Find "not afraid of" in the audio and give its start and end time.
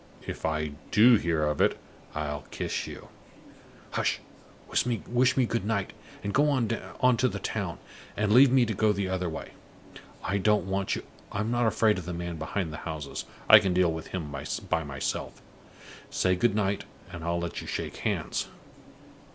11.51-12.05